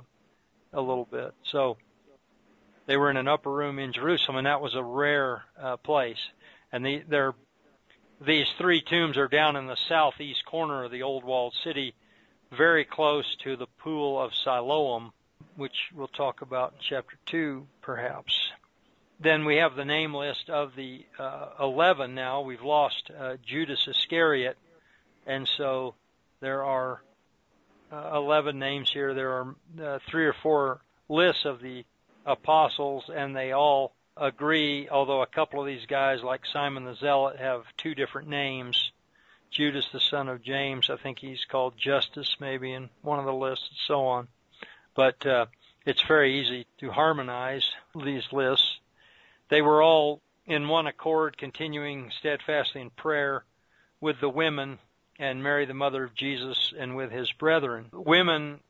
[0.72, 1.35] a little bit.
[1.44, 1.76] So
[2.87, 6.18] they were in an upper room in Jerusalem, and that was a rare uh, place.
[6.72, 7.35] And the,
[8.20, 11.94] these three tombs are down in the southeast corner of the old walled city,
[12.56, 15.12] very close to the pool of Siloam,
[15.56, 18.50] which we'll talk about in chapter 2, perhaps.
[19.20, 22.40] Then we have the name list of the uh, 11 now.
[22.42, 24.56] We've lost uh, Judas Iscariot,
[25.26, 25.94] and so
[26.40, 27.00] there are
[27.92, 29.14] uh, 11 names here.
[29.14, 31.84] There are uh, three or four lists of the
[32.26, 37.38] apostles, and they all agree, although a couple of these guys, like Simon the Zealot,
[37.38, 38.83] have two different names.
[39.50, 43.33] Judas, the son of James, I think he's called Justice maybe in one of the
[43.33, 44.28] lists, and so on
[44.94, 45.46] but uh,
[45.85, 47.68] it's very easy to harmonize
[48.04, 48.78] these lists.
[49.50, 53.44] They were all in one accord, continuing steadfastly in prayer
[54.00, 54.78] with the women
[55.18, 57.87] and Mary, the mother of Jesus, and with his brethren.
[57.92, 58.61] Women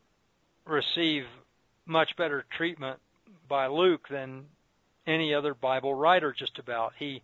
[0.67, 1.25] receive
[1.87, 2.99] much better treatment
[3.49, 4.45] by Luke than
[5.07, 6.93] any other Bible writer, just about.
[6.99, 7.23] He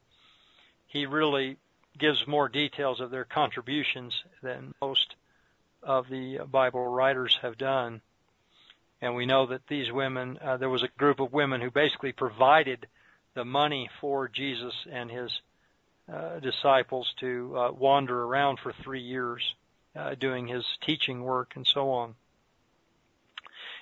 [0.87, 1.57] he really
[1.99, 5.15] gives more details of their contributions than most
[5.83, 8.01] of the Bible writers have done.
[9.01, 12.13] And we know that these women, uh, there was a group of women who basically
[12.13, 12.87] provided
[13.35, 15.41] the money for Jesus and his
[16.13, 19.55] uh, disciples to uh, wander around for three years
[19.97, 22.15] uh, doing his teaching work and so on.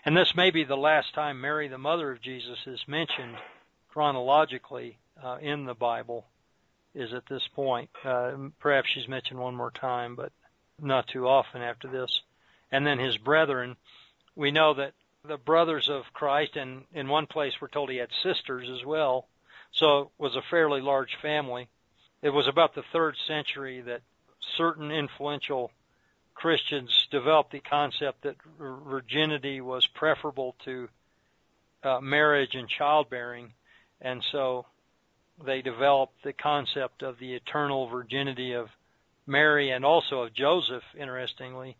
[0.04, 3.36] And this may be the last time Mary, the mother of Jesus, is mentioned
[3.88, 6.26] chronologically uh, in the Bible,
[6.98, 7.88] is at this point.
[8.04, 10.32] Uh, perhaps she's mentioned one more time, but
[10.80, 12.22] not too often after this.
[12.70, 13.76] And then his brethren,
[14.34, 14.92] we know that
[15.26, 19.28] the brothers of Christ, and in one place we're told he had sisters as well,
[19.72, 21.68] so it was a fairly large family.
[22.22, 24.02] It was about the third century that
[24.56, 25.70] certain influential
[26.34, 30.88] Christians developed the concept that virginity was preferable to
[31.82, 33.52] uh, marriage and childbearing,
[34.00, 34.66] and so
[35.44, 38.68] they developed the concept of the eternal virginity of
[39.26, 41.76] Mary and also of Joseph, interestingly.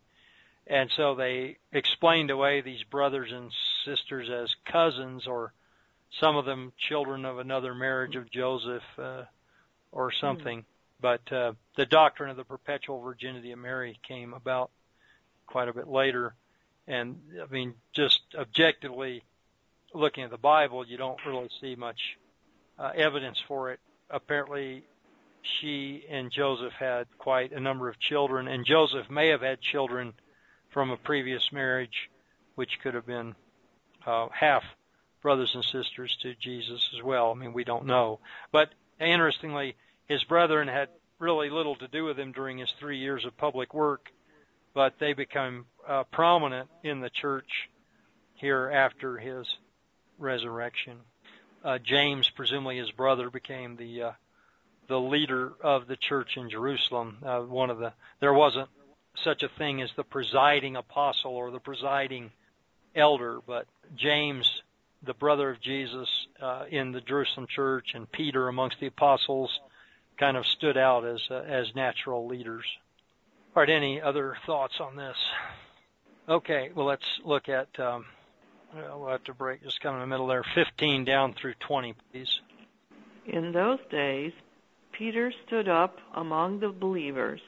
[0.67, 3.51] And so they explained away these brothers and
[3.85, 5.51] sisters as cousins, or
[6.19, 9.23] some of them children of another marriage of Joseph, uh,
[9.91, 10.59] or something.
[10.59, 10.65] Mm.
[11.01, 14.69] But uh, the doctrine of the perpetual virginity of Mary came about
[15.47, 16.35] quite a bit later.
[16.87, 19.23] And I mean, just objectively
[19.93, 22.17] looking at the Bible, you don't really see much
[22.79, 23.79] uh, evidence for it.
[24.09, 24.83] Apparently,
[25.41, 30.13] she and Joseph had quite a number of children, and Joseph may have had children
[30.69, 32.09] from a previous marriage,
[32.55, 33.35] which could have been
[34.05, 34.63] uh, half
[35.21, 37.31] brothers and sisters to Jesus as well.
[37.31, 38.19] I mean, we don't know.
[38.51, 39.75] But interestingly,
[40.07, 40.89] his brethren had
[41.19, 44.09] really little to do with him during his three years of public work,
[44.73, 47.69] but they become uh, prominent in the church
[48.35, 49.45] here after his
[50.17, 50.97] resurrection.
[51.63, 54.11] Uh, James, presumably his brother, became the uh,
[54.87, 57.17] the leader of the church in Jerusalem.
[57.23, 58.69] Uh, one of the there wasn't
[59.23, 62.31] such a thing as the presiding apostle or the presiding
[62.95, 64.49] elder, but James,
[65.03, 66.07] the brother of Jesus,
[66.41, 69.59] uh, in the Jerusalem church, and Peter amongst the apostles,
[70.17, 72.65] kind of stood out as uh, as natural leaders.
[73.55, 75.17] All right, any other thoughts on this?
[76.29, 77.67] Okay, well let's look at.
[77.79, 78.05] Um,
[78.73, 80.43] we'll have to break just of in the middle there.
[80.55, 82.39] 15 down through 20, please.
[83.27, 84.31] In those days,
[84.91, 87.41] Peter stood up among the believers,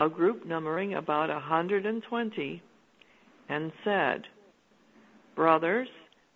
[0.00, 2.62] a group numbering about a hundred and twenty,
[3.48, 4.22] and said,
[5.34, 5.88] Brothers,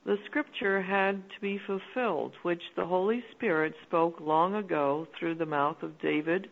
[0.04, 5.46] the scripture had to be fulfilled, which the Holy Spirit spoke long ago through the
[5.46, 6.48] mouth of David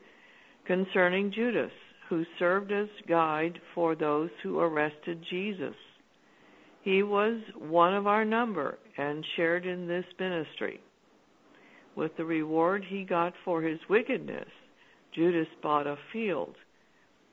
[0.66, 1.72] concerning Judas,
[2.08, 5.74] who served as guide for those who arrested Jesus.
[6.82, 10.80] He was one of our number and shared in this ministry.
[11.96, 14.48] With the reward he got for his wickedness,
[15.12, 16.54] Judas bought a field.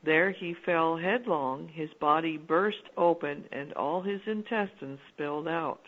[0.04, 5.82] There he fell headlong, his body burst open, and all his intestines spilled out.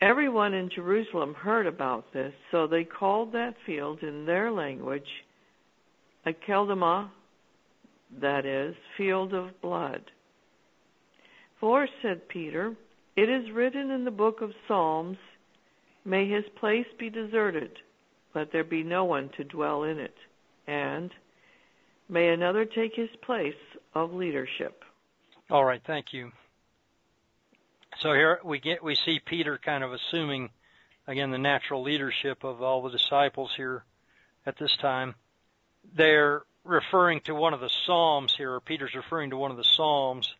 [0.00, 5.08] Everyone in Jerusalem heard about this, so they called that field in their language
[6.26, 7.10] Akeldama,
[8.20, 10.10] that is, field of blood.
[11.60, 12.74] For, said Peter,
[13.16, 15.18] it is written in the book of Psalms,
[16.04, 17.78] May his place be deserted,
[18.34, 20.16] let there be no one to dwell in it,
[20.66, 21.10] and
[22.08, 23.54] may another take his place
[23.94, 24.84] of leadership.
[25.50, 26.32] All right, thank you.
[28.00, 30.50] So here we get we see Peter kind of assuming
[31.06, 33.84] again the natural leadership of all the disciples here
[34.44, 35.14] at this time.
[35.94, 39.64] They're referring to one of the psalms here, or Peter's referring to one of the
[39.64, 40.34] psalms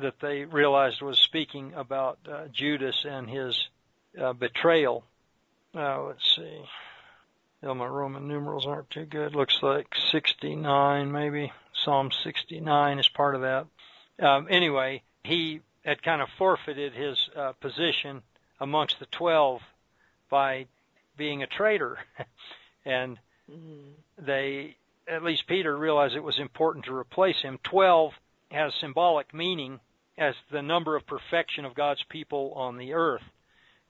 [0.00, 3.68] that they realized was speaking about uh, Judas and his
[4.20, 5.04] uh, betrayal.
[5.74, 6.62] Uh, let's see.
[7.62, 9.34] Oh, my Roman numerals aren't too good.
[9.34, 11.52] Looks like 69, maybe.
[11.72, 13.66] Psalm 69 is part of that.
[14.18, 18.22] Um, anyway, he had kind of forfeited his uh, position
[18.60, 19.60] amongst the twelve
[20.30, 20.66] by
[21.16, 21.98] being a traitor,
[22.84, 23.18] and
[23.50, 23.90] mm-hmm.
[24.18, 27.58] they, at least Peter, realized it was important to replace him.
[27.62, 28.12] Twelve
[28.50, 29.80] has symbolic meaning
[30.18, 33.24] as the number of perfection of God's people on the earth,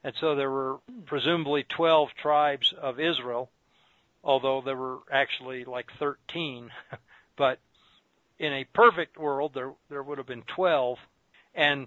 [0.02, 3.50] and so there were presumably twelve tribes of Israel,
[4.22, 6.70] although there were actually like thirteen,
[7.36, 7.58] but
[8.38, 10.98] in a perfect world there there would have been twelve
[11.54, 11.86] and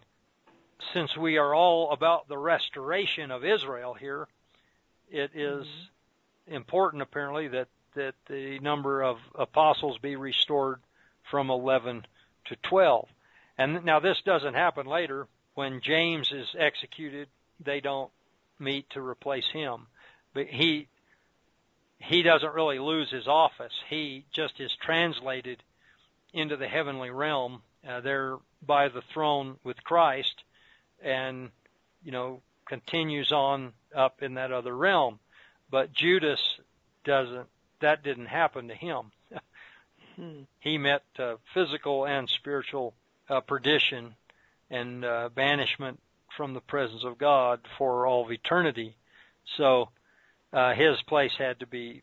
[0.93, 4.27] since we are all about the restoration of Israel here,
[5.09, 6.55] it is mm-hmm.
[6.55, 10.79] important apparently that, that the number of apostles be restored
[11.29, 12.05] from 11
[12.45, 13.07] to 12.
[13.59, 15.27] And now this doesn't happen later.
[15.53, 17.27] When James is executed,
[17.59, 18.09] they don't
[18.57, 19.87] meet to replace him.
[20.33, 20.87] But he
[21.97, 23.73] he doesn't really lose his office.
[23.89, 25.61] He just is translated
[26.33, 30.41] into the heavenly realm uh, there by the throne with Christ,
[31.03, 31.49] and
[32.01, 35.19] you know continues on up in that other realm.
[35.69, 36.39] But Judas
[37.03, 37.49] doesn't.
[37.81, 39.11] That didn't happen to him.
[40.15, 40.41] Hmm.
[40.59, 42.93] He met uh, physical and spiritual
[43.29, 44.15] uh, perdition
[44.69, 45.99] and uh, banishment
[46.35, 48.95] from the presence of God for all of eternity.
[49.57, 49.89] So
[50.53, 52.01] uh, his place had to be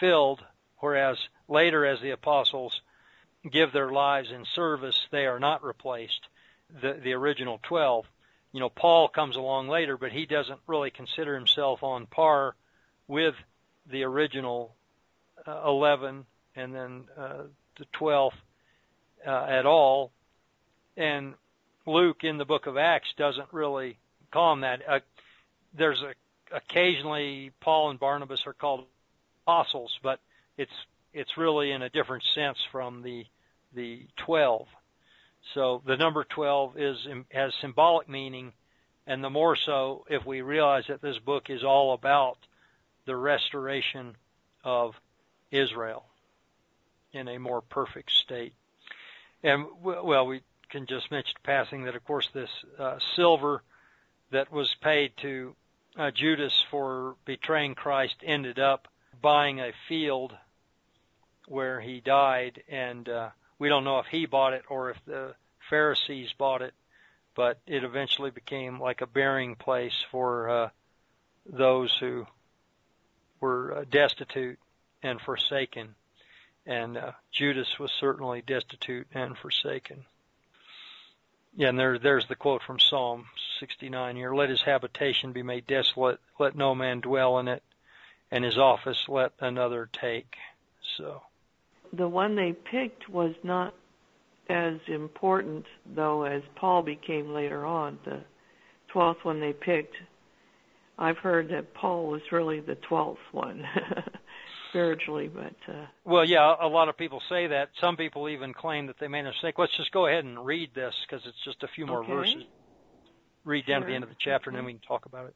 [0.00, 0.42] filled,
[0.78, 1.16] whereas
[1.48, 2.80] later, as the apostles
[3.50, 6.20] give their lives in service, they are not replaced.
[6.82, 8.06] The the original twelve.
[8.52, 12.54] You know, Paul comes along later, but he doesn't really consider himself on par
[13.06, 13.34] with
[13.90, 14.74] the original
[15.46, 16.24] uh, eleven
[16.56, 17.42] and then uh,
[17.78, 18.36] the twelfth
[19.26, 20.10] uh, at all.
[20.96, 21.34] And
[21.86, 23.98] Luke in the book of Acts doesn't really
[24.30, 24.80] call him that.
[24.88, 25.00] Uh,
[25.76, 26.14] there's a
[26.52, 28.84] occasionally Paul and Barnabas are called
[29.44, 30.20] apostles, but
[30.56, 30.72] it's
[31.12, 33.24] it's really in a different sense from the
[33.74, 34.66] the 12.
[35.54, 38.52] So the number 12 is has symbolic meaning,
[39.06, 42.38] and the more so if we realize that this book is all about
[43.06, 44.16] the restoration
[44.64, 44.94] of
[45.50, 46.04] Israel
[47.12, 48.54] in a more perfect state.
[49.42, 53.62] And well, we can just mention passing that, of course, this uh, silver
[54.30, 55.54] that was paid to
[55.96, 58.88] uh, Judas for betraying Christ ended up
[59.22, 60.36] buying a field
[61.48, 65.34] where he died, and uh, we don't know if he bought it or if the
[65.70, 66.74] Pharisees bought it,
[67.34, 70.68] but it eventually became like a burying place for uh,
[71.44, 72.26] those who
[73.40, 74.58] were uh, destitute
[75.02, 75.94] and forsaken.
[76.66, 80.04] And uh, Judas was certainly destitute and forsaken.
[81.56, 83.26] Yeah, and there, there's the quote from Psalm
[83.60, 84.34] 69 here.
[84.34, 86.20] Let his habitation be made desolate.
[86.38, 87.62] Let no man dwell in it.
[88.30, 90.36] And his office let another take.
[90.98, 91.22] So.
[91.94, 93.72] The one they picked was not
[94.50, 97.98] as important, though, as Paul became later on.
[98.04, 98.20] The
[98.92, 99.96] 12th one they picked.
[100.98, 103.64] I've heard that Paul was really the 12th one.
[104.70, 107.70] spiritually, but uh well, yeah, a lot of people say that.
[107.80, 109.56] Some people even claim that they made a mistake.
[109.58, 112.12] Let's just go ahead and read this because it's just a few more okay.
[112.12, 112.44] verses.
[113.44, 113.74] Read sure.
[113.74, 115.34] down to the end of the chapter, and then we can talk about it.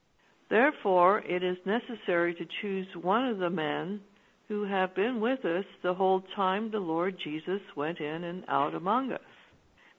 [0.50, 4.00] Therefore, it is necessary to choose one of the men
[4.48, 8.74] who have been with us the whole time the Lord Jesus went in and out
[8.74, 9.20] among us,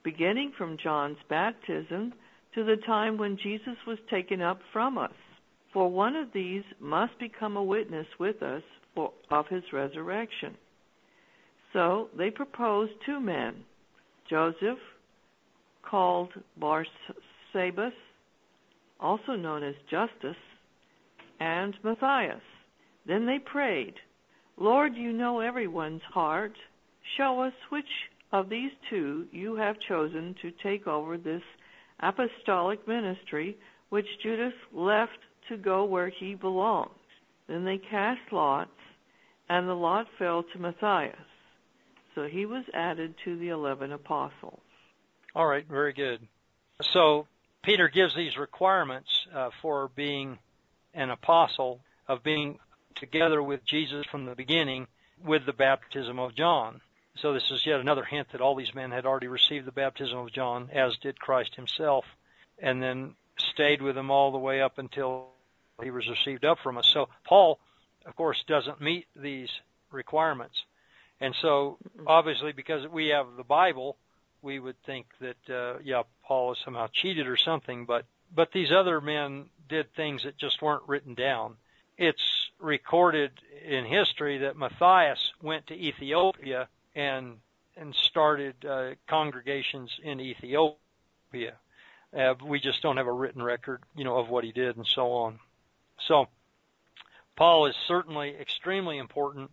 [0.04, 2.14] beginning from John's baptism
[2.54, 5.14] to the time when Jesus was taken up from us.
[5.72, 8.64] For one of these must become a witness with us
[8.98, 10.56] of his resurrection.
[11.74, 13.64] So they proposed two men,
[14.30, 14.80] Joseph,
[15.84, 16.30] called
[16.60, 17.94] Barsabas,
[19.00, 20.36] also known as Justus,
[21.40, 22.42] and Matthias.
[23.08, 23.96] Then they prayed,
[24.58, 26.54] Lord, you know everyone's heart.
[27.18, 27.86] Show us which
[28.32, 31.42] of these two you have chosen to take over this
[32.02, 33.58] apostolic ministry
[33.90, 35.18] which Judas left
[35.50, 36.92] to go where he belongs.
[37.48, 38.70] Then they cast lots,
[39.52, 41.28] and the lot fell to Matthias.
[42.16, 44.62] So he was added to the eleven apostles.
[45.36, 46.22] All right, very good.
[46.82, 47.28] So
[47.62, 50.40] Peter gives these requirements uh, for being
[50.94, 52.60] an apostle, of being
[52.96, 54.88] together with Jesus from the beginning
[55.26, 56.80] with the baptism of John.
[57.18, 60.18] So this is yet another hint that all these men had already received the baptism
[60.18, 62.06] of John, as did Christ himself,
[62.58, 65.28] and then stayed with him all the way up until
[65.84, 66.88] he was received up from us.
[66.88, 67.60] So Paul
[68.06, 69.50] of course, doesn't meet these
[69.92, 70.56] requirements.
[71.20, 71.78] And so,
[72.08, 73.98] obviously, because we have the Bible,
[74.42, 78.72] we would think that, uh, yeah, Paul is somehow cheated or something, but, but these
[78.72, 81.58] other men did things that just weren't written down.
[81.98, 83.32] It's recorded
[83.64, 87.38] in history that Matthias went to Ethiopia and,
[87.78, 91.54] and started, uh, congregations in Ethiopia.
[92.18, 94.88] Uh, we just don't have a written record, you know, of what he did and
[94.88, 95.40] so on.
[96.08, 96.28] So,
[97.36, 99.52] Paul is certainly extremely important,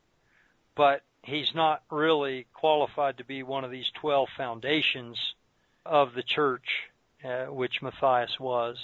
[0.74, 5.16] but he's not really qualified to be one of these 12 foundations
[5.84, 6.66] of the church,
[7.24, 8.76] uh, which Matthias was.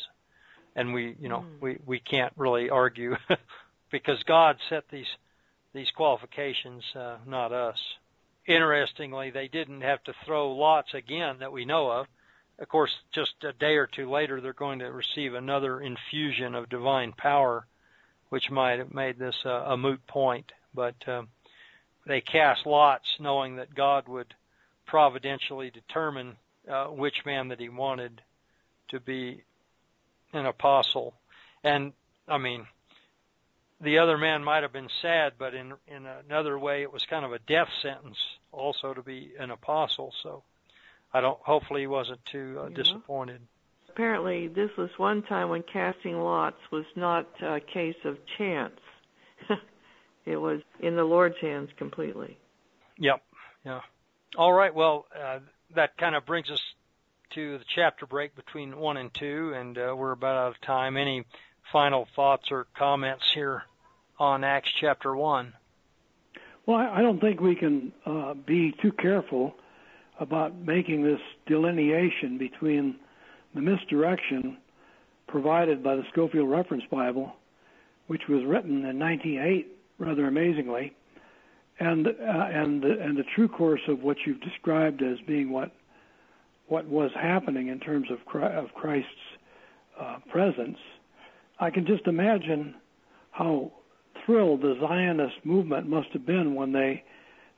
[0.77, 1.61] And we, you know, mm.
[1.61, 3.17] we, we can't really argue
[3.91, 5.11] because God set these,
[5.73, 7.79] these qualifications, uh, not us.
[8.47, 12.07] Interestingly, they didn't have to throw lots again that we know of.
[12.59, 16.69] Of course, just a day or two later, they're going to receive another infusion of
[16.69, 17.67] divine power
[18.29, 20.53] which might have made this a, a moot point.
[20.75, 21.29] But um,
[22.07, 24.35] they cast lots, knowing that God would
[24.87, 26.37] providentially determine
[26.71, 28.21] uh, which man that He wanted
[28.89, 29.43] to be
[30.33, 31.15] an apostle.
[31.63, 31.93] And
[32.29, 32.67] I mean,
[33.81, 37.25] the other man might have been sad, but in in another way, it was kind
[37.25, 38.19] of a death sentence
[38.53, 40.13] also to be an apostle.
[40.23, 40.43] So
[41.13, 41.39] I don't.
[41.41, 42.77] Hopefully, he wasn't too uh, yeah.
[42.77, 43.41] disappointed.
[43.95, 48.79] Apparently this was one time when casting lots was not a case of chance.
[50.27, 52.37] it was in the Lord's hands completely.
[52.99, 53.23] Yep.
[53.65, 53.81] Yeah.
[54.37, 54.75] All right.
[54.75, 55.39] Well, uh,
[55.77, 56.61] that kind of brings us
[57.35, 60.97] to the chapter break between one and two, and uh, we're about out of time.
[60.97, 61.25] Any
[61.73, 63.63] final thoughts or comments here
[64.19, 65.53] on Acts chapter one?
[66.67, 69.55] Well, I don't think we can uh, be too careful
[70.19, 72.97] about making this delineation between
[73.55, 74.59] the misdirection
[75.29, 77.33] provided by the Scofield Reference Bible,
[78.07, 79.67] which was written in 1908,
[79.99, 80.93] rather amazingly,
[81.81, 85.73] and uh, and the, and the true course of what you've described as being what
[86.69, 89.09] what was happening in terms of of Christ's
[90.01, 90.79] uh, presence,
[91.59, 92.75] I can just imagine
[93.33, 93.73] how
[94.25, 97.03] thrilled the Zionist movement must have been when they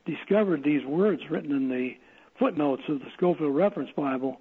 [0.05, 1.91] discovered these words written in the
[2.39, 4.39] footnotes of the Scofield Reference Bible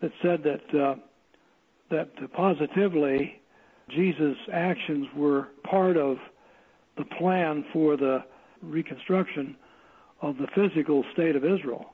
[0.00, 0.94] that said that uh,
[1.90, 3.40] that positively
[3.88, 6.16] Jesus' actions were part of
[6.96, 8.24] the plan for the
[8.62, 9.56] reconstruction
[10.22, 11.86] of the physical state of Israel.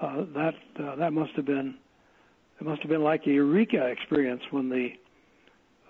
[0.00, 1.74] Uh, that uh, that must have been
[2.60, 4.90] it must have been like a eureka experience when the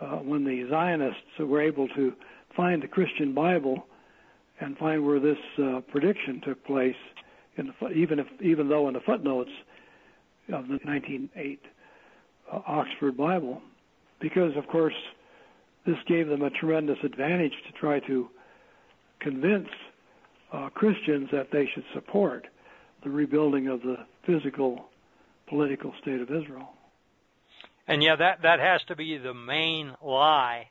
[0.01, 2.13] uh, when the Zionists were able to
[2.57, 3.87] find the Christian Bible
[4.61, 6.97] and find where this uh, prediction took place,
[7.57, 9.51] the, even if even though in the footnotes
[10.53, 11.61] of the 1908
[12.53, 13.61] uh, Oxford Bible,
[14.21, 14.95] because of course
[15.87, 18.29] this gave them a tremendous advantage to try to
[19.21, 19.69] convince
[20.53, 22.47] uh, Christians that they should support
[23.03, 23.97] the rebuilding of the
[24.27, 24.87] physical
[25.49, 26.71] political state of Israel.
[27.89, 30.69] And yeah, that that has to be the main lie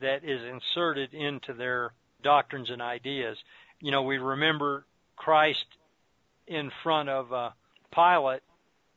[0.00, 1.92] that is inserted into their
[2.22, 3.36] doctrines and ideas.
[3.80, 4.84] You know, we remember
[5.16, 5.64] Christ
[6.46, 7.50] in front of uh,
[7.92, 8.42] Pilate,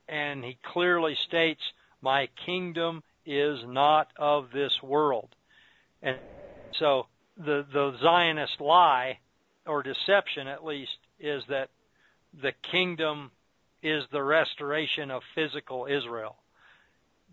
[0.07, 1.61] and he clearly states,
[2.01, 5.35] "My kingdom is not of this world."
[6.01, 6.19] And
[6.73, 9.19] so the the Zionist lie
[9.65, 11.69] or deception at least is that
[12.33, 13.31] the kingdom
[13.81, 16.37] is the restoration of physical Israel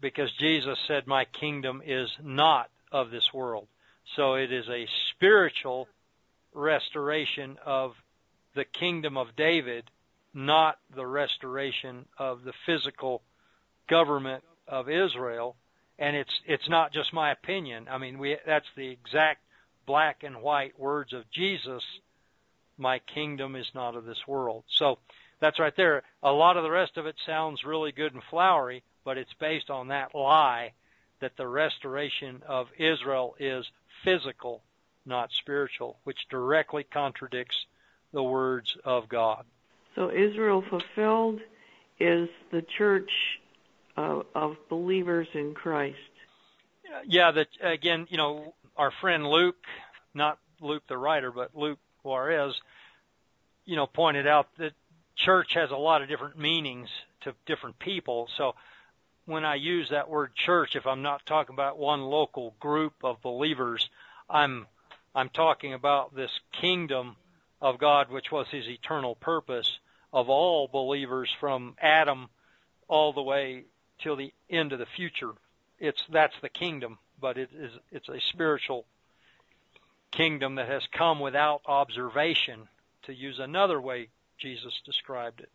[0.01, 3.69] because Jesus said my kingdom is not of this world
[4.17, 5.89] so it is a spiritual
[6.53, 7.95] restoration of
[8.55, 9.91] the kingdom of David
[10.35, 13.23] not the restoration of the physical
[13.89, 15.57] government of Israel
[15.99, 19.41] and it's it's not just my opinion i mean we that's the exact
[19.87, 21.83] black and white words of Jesus,
[22.79, 24.65] my kingdom is not of this world.
[24.69, 24.99] So
[25.41, 26.03] that's right there.
[26.23, 29.71] A lot of the rest of it sounds really good and flowery, but it's based
[29.71, 30.73] on that lie
[31.21, 33.67] that the restoration of Israel is
[34.03, 34.63] physical,
[35.07, 37.67] not spiritual, which directly contradicts
[38.13, 39.45] the words of God.
[39.95, 41.41] So Israel fulfilled
[42.01, 43.11] is the church
[43.97, 45.97] uh, of believers in Christ.
[47.07, 49.57] Yeah, that again, you know, our friend Luke,
[50.15, 52.55] not Luke the writer, but Luke Juarez,
[53.65, 54.73] you know, pointed out that
[55.17, 56.89] church has a lot of different meanings
[57.23, 58.29] to different people.
[58.37, 58.55] So
[59.27, 63.23] when I use that word church, if I'm not talking about one local group of
[63.23, 63.89] believers,
[64.29, 64.67] I'm
[65.15, 66.31] I'm talking about this
[66.61, 67.17] kingdom
[67.61, 69.79] of God, which was His eternal purpose
[70.15, 72.29] of all believers from Adam
[72.89, 73.65] all the way
[74.03, 75.33] till the end of the future.
[75.79, 78.85] It's that's the kingdom but it is it's a spiritual
[80.11, 82.69] kingdom that has come without observation,
[83.05, 84.09] to use another way
[84.39, 85.49] Jesus described it.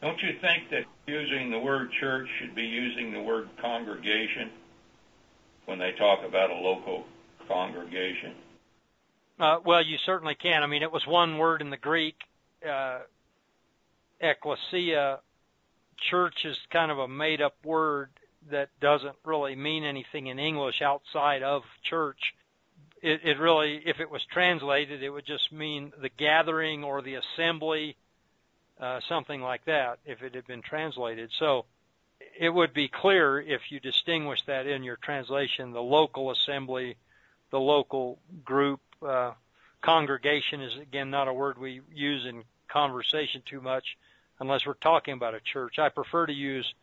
[0.00, 4.50] Don't you think that using the word church should be using the word congregation
[5.66, 7.04] when they talk about a local
[7.46, 8.32] congregation?
[9.38, 10.62] Uh, well, you certainly can.
[10.62, 12.16] I mean, it was one word in the Greek,
[12.64, 13.00] uh,
[14.20, 15.20] ecclesia.
[16.10, 18.10] Church is kind of a made up word
[18.50, 22.34] that doesn't really mean anything in English outside of church.
[23.00, 27.14] It, it really, if it was translated, it would just mean the gathering or the
[27.14, 27.96] assembly,
[28.80, 31.30] uh, something like that, if it had been translated.
[31.38, 31.66] So
[32.38, 36.96] it would be clear if you distinguish that in your translation, the local assembly,
[37.50, 39.32] the local group, uh,
[39.84, 42.42] congregation is again not a word we use in
[42.74, 43.96] conversation too much
[44.40, 45.78] unless we're talking about a church.
[45.78, 46.74] I prefer to use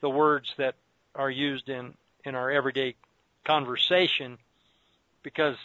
[0.00, 0.74] the words that
[1.14, 2.96] are used in in our everyday
[3.44, 4.38] conversation
[5.22, 5.56] because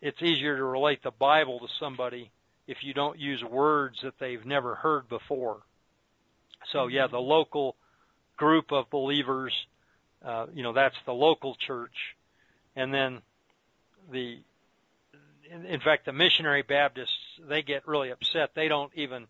[0.00, 2.30] it's easier to relate the Bible to somebody
[2.66, 5.58] if you don't use words that they've never heard before.
[6.72, 7.76] So yeah, the local
[8.36, 9.52] group of believers,
[10.24, 12.14] uh, you know, that's the local church,
[12.76, 13.20] and then
[14.12, 14.38] the,
[15.52, 17.16] in, in fact, the missionary Baptists
[17.48, 18.50] they get really upset.
[18.54, 19.26] They don't even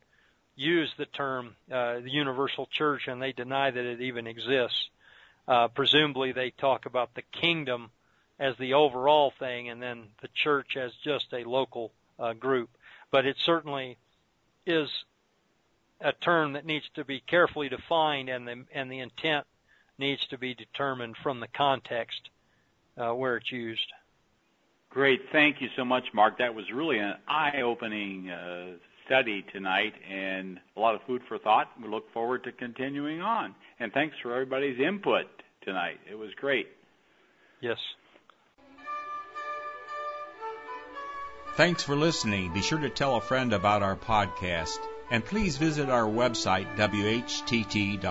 [0.57, 4.89] use the term uh, the universal church and they deny that it even exists.
[5.47, 7.91] Uh, presumably, they talk about the kingdom
[8.39, 12.71] as the overall thing, and then the church as just a local uh, group.
[13.11, 13.97] But it certainly
[14.67, 14.89] is
[16.01, 19.47] a term that needs to be carefully defined, and the and the intent
[19.99, 22.29] needs to be determined from the context
[22.97, 23.93] uh, where it's used.
[24.91, 26.39] Great, thank you so much, Mark.
[26.39, 28.67] That was really an eye-opening uh,
[29.05, 31.71] study tonight, and a lot of food for thought.
[31.83, 33.55] We look forward to continuing on.
[33.81, 35.27] And thanks for everybody's input
[35.63, 35.99] tonight.
[36.11, 36.69] It was great.
[37.61, 37.79] Yes.
[41.57, 42.53] Thanks for listening.
[42.53, 44.79] Be sure to tell a friend about our podcast.
[45.11, 48.05] And please visit our website, whtt.org.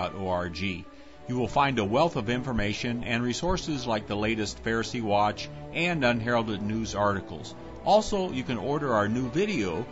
[1.28, 6.02] You will find a wealth of information and resources like the latest Pharisee Watch and
[6.02, 7.54] unheralded news articles.
[7.84, 9.84] Also, you can order our new video,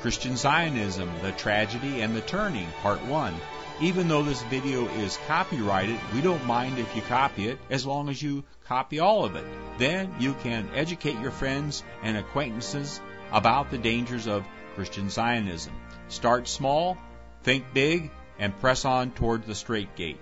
[0.00, 3.34] Christian Zionism, The Tragedy and the Turning, Part 1.
[3.82, 8.08] Even though this video is copyrighted, we don't mind if you copy it as long
[8.08, 9.44] as you copy all of it.
[9.76, 12.98] Then you can educate your friends and acquaintances
[13.30, 15.74] about the dangers of Christian Zionism.
[16.08, 16.96] Start small,
[17.42, 20.18] think big, and press on toward the straight gate.